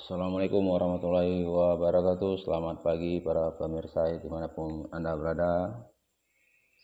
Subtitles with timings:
[0.00, 2.40] Assalamualaikum warahmatullahi wabarakatuh.
[2.40, 5.76] Selamat pagi para pemirsa di mana pun anda berada.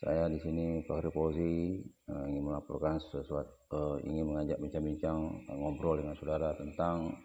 [0.04, 1.80] Saya di sini Fahri Fauzi
[2.12, 5.16] uh, ingin melaporkan sesuatu, uh, ingin mengajak bincang-bincang
[5.48, 7.16] uh, ngobrol dengan saudara tentang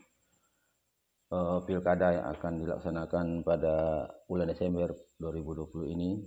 [1.28, 6.24] uh, pilkada yang akan dilaksanakan pada bulan Desember 2020 ini.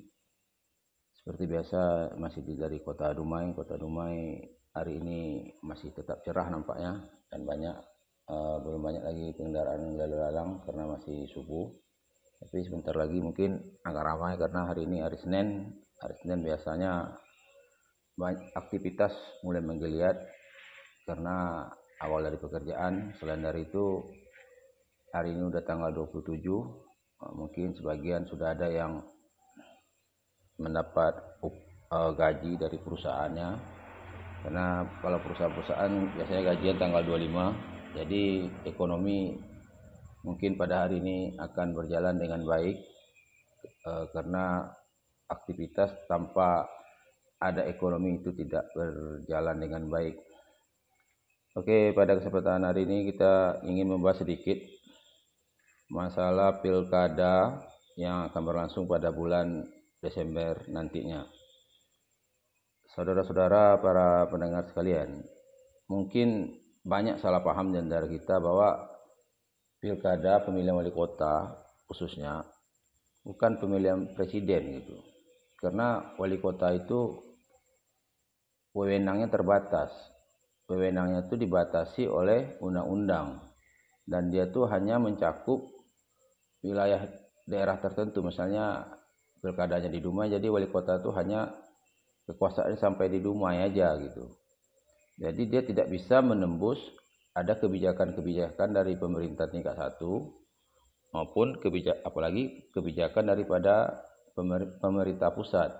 [1.17, 3.57] Seperti biasa masih dari kota Dumai.
[3.57, 4.45] Kota Dumai
[4.77, 7.01] hari ini masih tetap cerah nampaknya
[7.33, 7.93] dan banyak
[8.29, 11.68] uh, belum banyak lagi kendaraan lalu lalang karena masih subuh.
[12.44, 15.72] Tapi sebentar lagi mungkin agak ramai karena hari ini hari Senin.
[16.00, 17.16] Hari Senin biasanya
[18.54, 20.16] aktivitas mulai menggeliat
[21.08, 21.68] karena
[22.04, 23.16] awal dari pekerjaan.
[23.16, 24.04] Selain dari itu
[25.14, 29.00] hari ini udah tanggal 27 uh, mungkin sebagian sudah ada yang
[30.61, 31.16] mendapat
[31.91, 33.50] uh, gaji dari perusahaannya.
[34.44, 39.39] Karena kalau perusahaan-perusahaan biasanya gajian tanggal 25 jadi ekonomi
[40.27, 42.77] mungkin pada hari ini akan berjalan dengan baik
[43.64, 44.66] eh, karena
[45.30, 46.66] aktivitas tanpa
[47.38, 50.16] ada ekonomi itu tidak berjalan dengan baik.
[51.54, 54.58] Oke, pada kesempatan hari ini kita ingin membahas sedikit
[55.86, 57.62] masalah pilkada
[57.94, 59.62] yang akan berlangsung pada bulan
[60.02, 61.22] Desember nantinya.
[62.91, 65.22] Saudara-saudara para pendengar sekalian,
[65.86, 68.77] mungkin banyak salah paham di antara kita bahwa
[69.80, 71.56] pilkada pemilihan wali kota
[71.88, 72.44] khususnya
[73.24, 74.96] bukan pemilihan presiden gitu.
[75.58, 77.24] Karena wali kota itu
[78.76, 79.91] wewenangnya terbatas.
[80.68, 83.41] Wewenangnya itu dibatasi oleh undang-undang
[84.04, 85.64] dan dia tuh hanya mencakup
[86.64, 87.08] wilayah
[87.44, 88.88] daerah tertentu misalnya
[89.41, 91.52] pilkadanya di Dumai jadi wali kota itu hanya
[92.28, 94.32] kekuasaan sampai di Dumai aja gitu
[95.14, 96.78] jadi dia tidak bisa menembus
[97.34, 100.42] ada kebijakan-kebijakan dari pemerintah tingkat satu
[101.14, 104.02] maupun kebijak apalagi kebijakan daripada
[104.82, 105.70] pemerintah pusat.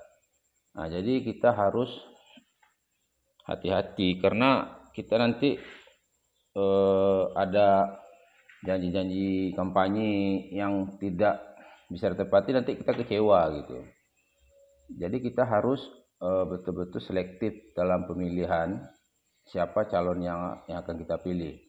[0.75, 1.91] Nah, jadi kita harus
[3.47, 5.59] hati-hati karena kita nanti
[6.55, 7.99] eh, ada
[8.63, 10.11] janji-janji kampanye
[10.55, 11.43] yang tidak
[11.91, 13.79] bisa ditepati nanti kita kecewa gitu.
[14.95, 15.83] Jadi kita harus
[16.23, 18.79] eh, betul-betul selektif dalam pemilihan
[19.49, 21.61] siapa calon yang yang akan kita pilih.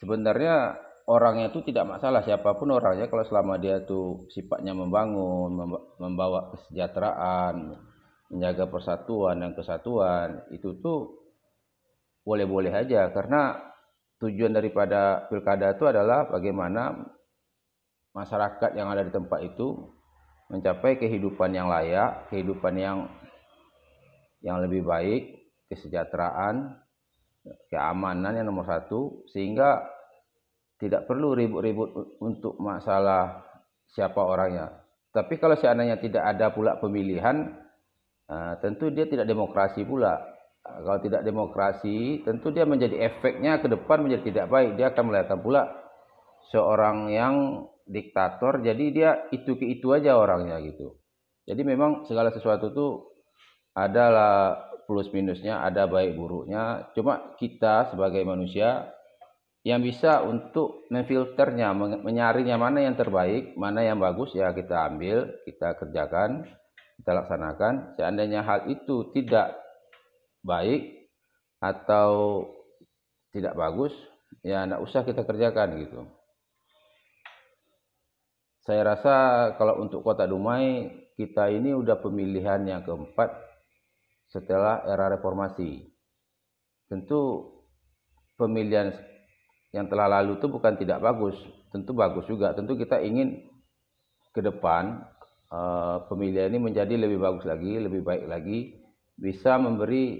[0.00, 0.76] Sebenarnya
[1.08, 5.56] orangnya itu tidak masalah siapa pun orangnya kalau selama dia tuh sifatnya membangun,
[6.00, 7.76] membawa kesejahteraan,
[8.32, 11.24] menjaga persatuan dan kesatuan, itu tuh
[12.24, 13.60] boleh-boleh aja karena
[14.24, 16.96] tujuan daripada pilkada itu adalah bagaimana
[18.16, 19.92] masyarakat yang ada di tempat itu
[20.48, 22.98] mencapai kehidupan yang layak, kehidupan yang
[24.44, 26.80] yang lebih baik, kesejahteraan,
[27.68, 29.84] keamanan yang nomor satu sehingga
[30.80, 33.44] tidak perlu ribut-ribut untuk masalah
[33.94, 34.84] siapa orangnya.
[35.14, 37.54] Tapi kalau seandainya tidak ada pula pemilihan,
[38.26, 40.18] uh, tentu dia tidak demokrasi pula.
[40.66, 44.74] Uh, kalau tidak demokrasi, tentu dia menjadi efeknya ke depan menjadi tidak baik.
[44.74, 45.62] Dia akan melahirkan pula
[46.50, 48.58] seorang yang diktator.
[48.66, 50.98] Jadi dia itu ke itu aja orangnya gitu.
[51.46, 52.86] Jadi memang segala sesuatu itu
[53.78, 56.90] adalah plus minusnya, ada baik buruknya.
[56.96, 58.92] Cuma kita sebagai manusia
[59.64, 61.72] yang bisa untuk memfilternya,
[62.04, 66.44] menyaringnya mana yang terbaik, mana yang bagus ya kita ambil, kita kerjakan,
[67.00, 67.96] kita laksanakan.
[67.96, 69.56] Seandainya hal itu tidak
[70.44, 71.08] baik
[71.64, 72.44] atau
[73.32, 73.96] tidak bagus,
[74.44, 76.00] ya tidak usah kita kerjakan gitu.
[78.64, 79.14] Saya rasa
[79.60, 83.53] kalau untuk kota Dumai kita ini udah pemilihan yang keempat
[84.34, 85.86] setelah era reformasi.
[86.90, 87.54] Tentu
[88.34, 88.90] pemilihan
[89.70, 91.38] yang telah lalu itu bukan tidak bagus,
[91.70, 92.50] tentu bagus juga.
[92.50, 93.46] Tentu kita ingin
[94.34, 95.06] ke depan
[95.54, 98.74] uh, pemilihan ini menjadi lebih bagus lagi, lebih baik lagi,
[99.14, 100.18] bisa memberi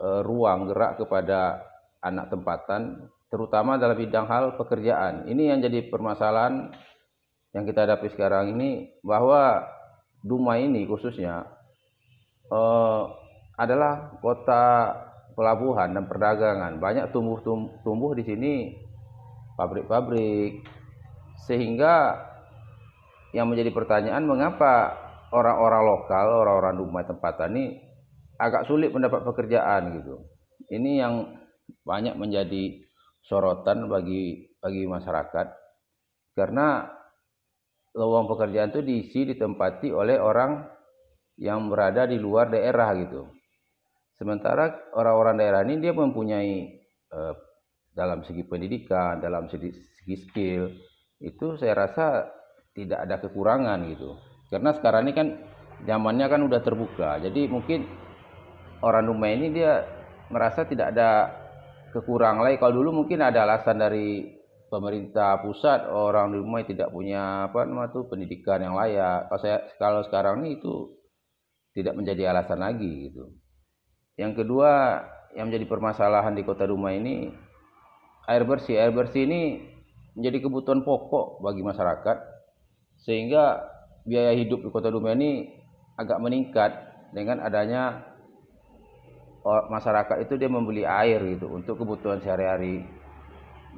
[0.00, 1.60] uh, ruang gerak kepada
[2.00, 5.28] anak tempatan, terutama dalam bidang hal pekerjaan.
[5.28, 6.72] Ini yang jadi permasalahan
[7.52, 9.68] yang kita hadapi sekarang ini bahwa
[10.20, 11.48] Duma ini khususnya
[12.52, 13.08] uh,
[13.60, 14.96] adalah kota
[15.36, 16.80] pelabuhan dan perdagangan.
[16.80, 17.44] Banyak tumbuh
[17.84, 18.72] tumbuh di sini
[19.60, 20.64] pabrik-pabrik
[21.44, 22.16] sehingga
[23.36, 24.96] yang menjadi pertanyaan mengapa
[25.30, 27.78] orang-orang lokal, orang-orang rumah tempat ini
[28.40, 30.24] agak sulit mendapat pekerjaan gitu.
[30.72, 31.14] Ini yang
[31.84, 32.80] banyak menjadi
[33.22, 35.46] sorotan bagi bagi masyarakat
[36.34, 36.88] karena
[37.94, 40.66] lowong pekerjaan itu diisi ditempati oleh orang
[41.38, 43.39] yang berada di luar daerah gitu.
[44.20, 46.76] Sementara orang-orang daerah ini dia mempunyai
[47.08, 47.32] uh,
[47.96, 50.68] dalam segi pendidikan, dalam segi, segi skill
[51.24, 52.28] itu saya rasa
[52.76, 54.20] tidak ada kekurangan gitu.
[54.52, 55.28] Karena sekarang ini kan
[55.88, 57.16] zamannya kan udah terbuka.
[57.24, 57.88] Jadi mungkin
[58.84, 59.88] orang Dumai ini dia
[60.28, 61.32] merasa tidak ada
[61.96, 62.60] kekurangan lagi.
[62.60, 64.36] Kalau dulu mungkin ada alasan dari
[64.68, 69.32] pemerintah pusat orang di rumah tidak punya apa nama tuh pendidikan yang layak.
[69.32, 70.92] Kalau saya kalau sekarang ini itu
[71.72, 73.39] tidak menjadi alasan lagi gitu.
[74.20, 75.00] Yang kedua
[75.32, 77.32] yang menjadi permasalahan di Kota Dumai ini
[78.28, 78.76] air bersih.
[78.76, 79.64] Air bersih ini
[80.12, 82.16] menjadi kebutuhan pokok bagi masyarakat
[83.00, 83.64] sehingga
[84.04, 85.48] biaya hidup di Kota Dumai ini
[85.96, 86.76] agak meningkat
[87.16, 88.04] dengan adanya
[89.44, 92.84] masyarakat itu dia membeli air gitu untuk kebutuhan sehari-hari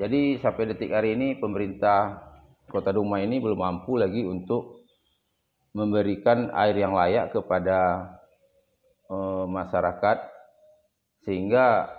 [0.00, 2.32] jadi sampai detik hari ini pemerintah
[2.72, 4.88] Kota Duma ini belum mampu lagi untuk
[5.76, 8.08] memberikan air yang layak kepada
[9.12, 9.16] e,
[9.52, 10.31] masyarakat
[11.22, 11.90] sehingga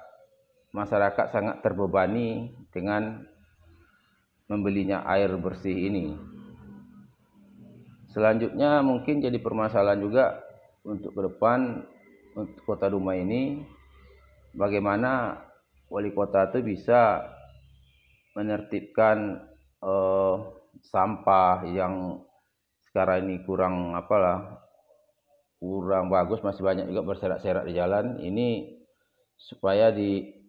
[0.74, 3.24] masyarakat sangat terbebani dengan
[4.50, 6.18] membelinya air bersih ini.
[8.12, 10.38] Selanjutnya mungkin jadi permasalahan juga
[10.86, 11.82] untuk ke depan
[12.38, 13.64] untuk Kota Duma ini
[14.54, 15.42] bagaimana
[15.90, 17.22] wali kota itu bisa
[18.34, 19.42] menertibkan
[19.82, 20.36] uh,
[20.90, 22.22] sampah yang
[22.90, 24.62] sekarang ini kurang apalah
[25.62, 28.82] kurang bagus masih banyak juga berserak-serak di jalan ini
[29.44, 30.44] supaya di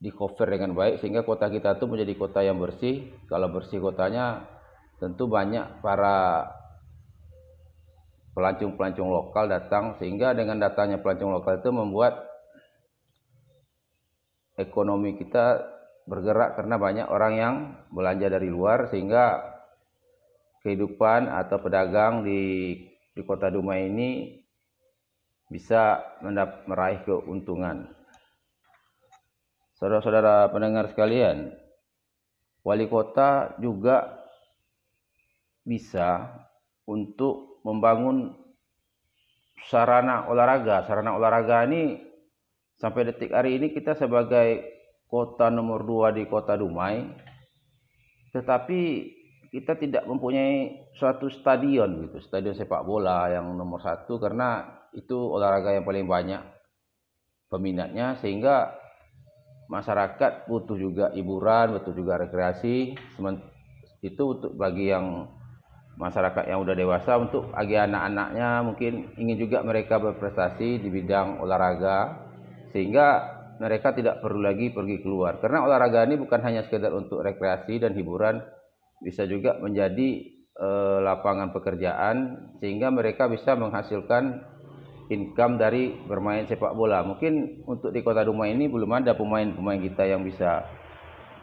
[0.00, 3.12] di cover dengan baik sehingga kota kita itu menjadi kota yang bersih.
[3.28, 4.48] Kalau bersih kotanya
[4.96, 6.48] tentu banyak para
[8.32, 12.24] pelancong-pelancong lokal datang sehingga dengan datangnya pelancong lokal itu membuat
[14.56, 15.60] ekonomi kita
[16.08, 17.54] bergerak karena banyak orang yang
[17.92, 19.40] belanja dari luar sehingga
[20.64, 22.76] kehidupan atau pedagang di
[23.12, 24.39] di kota Dumai ini
[25.50, 25.98] bisa
[26.64, 27.90] meraih keuntungan.
[29.74, 31.50] Saudara-saudara pendengar sekalian,
[32.62, 34.22] wali kota juga
[35.66, 36.30] bisa
[36.86, 38.32] untuk membangun
[39.66, 40.86] sarana olahraga.
[40.86, 41.98] Sarana olahraga ini
[42.78, 44.64] sampai detik hari ini kita sebagai
[45.10, 47.02] kota nomor dua di kota Dumai,
[48.30, 48.80] tetapi
[49.50, 54.62] kita tidak mempunyai suatu stadion gitu, stadion sepak bola yang nomor satu karena
[54.94, 56.42] itu olahraga yang paling banyak
[57.50, 58.78] peminatnya sehingga
[59.66, 62.94] masyarakat butuh juga hiburan, butuh juga rekreasi.
[64.00, 65.28] Itu untuk bagi yang
[65.98, 72.26] masyarakat yang udah dewasa untuk bagi anak-anaknya mungkin ingin juga mereka berprestasi di bidang olahraga
[72.72, 75.36] sehingga mereka tidak perlu lagi pergi keluar.
[75.42, 78.40] Karena olahraga ini bukan hanya sekedar untuk rekreasi dan hiburan,
[79.00, 80.08] bisa juga menjadi
[80.54, 80.68] e,
[81.00, 82.16] lapangan pekerjaan
[82.60, 84.44] sehingga mereka bisa menghasilkan
[85.10, 87.02] income dari bermain sepak bola.
[87.02, 90.62] Mungkin untuk di Kota Dumai ini belum ada pemain-pemain kita yang bisa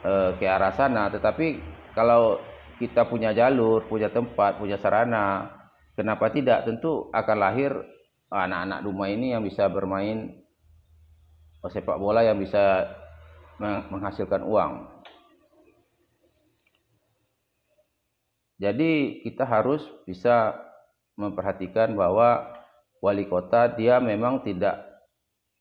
[0.06, 1.59] e, ke arah sana, tetapi
[1.98, 2.39] kalau
[2.77, 5.50] kita punya jalur, punya tempat, punya sarana,
[5.98, 6.69] kenapa tidak?
[6.69, 7.74] Tentu akan lahir
[8.30, 10.45] anak-anak Dumai ini yang bisa bermain
[11.68, 12.88] sepak bola yang bisa
[13.59, 14.96] menghasilkan uang.
[18.57, 20.57] Jadi kita harus bisa
[21.18, 22.57] memperhatikan bahwa
[23.01, 24.81] wali kota dia memang tidak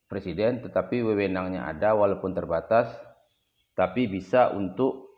[0.09, 2.89] presiden tetapi wewenangnya ada walaupun terbatas
[3.77, 5.13] tapi bisa untuk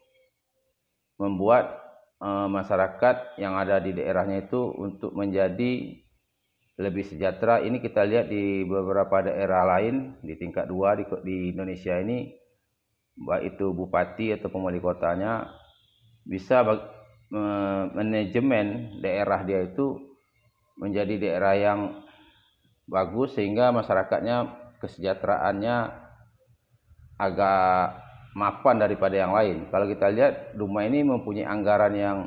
[1.19, 1.79] membuat
[2.19, 6.03] e, masyarakat yang ada di daerahnya itu untuk menjadi
[6.79, 7.63] lebih sejahtera.
[7.63, 12.31] Ini kita lihat di beberapa daerah lain di tingkat dua di, di Indonesia ini
[13.19, 15.51] baik itu bupati atau wali kotanya
[16.23, 16.63] bisa
[17.93, 20.01] manajemen daerah dia itu
[20.81, 21.81] menjadi daerah yang
[22.89, 24.37] bagus sehingga masyarakatnya
[24.81, 25.77] kesejahteraannya
[27.19, 27.69] agak
[28.33, 29.69] mapan daripada yang lain.
[29.69, 32.19] Kalau kita lihat Duma ini mempunyai anggaran yang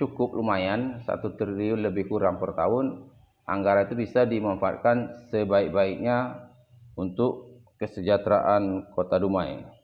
[0.00, 3.04] cukup lumayan satu triliun lebih kurang per tahun
[3.44, 6.48] anggaran itu bisa dimanfaatkan sebaik-baiknya
[6.96, 9.79] untuk kesejahteraan kota Dumai.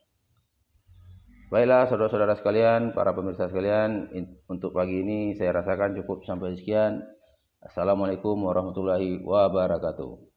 [1.47, 4.11] Baiklah saudara-saudara sekalian, para pemirsa sekalian,
[4.51, 7.07] untuk pagi ini saya rasakan cukup sampai sekian.
[7.63, 10.36] Assalamualaikum warahmatullahi wabarakatuh.